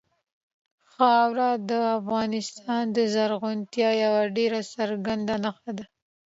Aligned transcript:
خاوره 0.93 1.51
د 1.69 1.71
افغانستان 1.97 2.83
د 2.97 2.97
زرغونتیا 3.13 3.89
یوه 4.03 4.23
ډېره 4.37 4.59
څرګنده 4.73 5.35
نښه 5.43 5.71
ده. 5.77 5.85